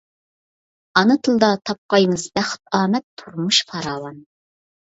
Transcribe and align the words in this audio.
ئانا 1.01 1.17
تىلدا 1.27 1.51
تاپقايمىز 1.71 2.25
بەخت 2.39 2.63
ئامەت، 2.79 3.07
تۇرمۇش 3.23 3.61
پاراۋان. 3.75 4.19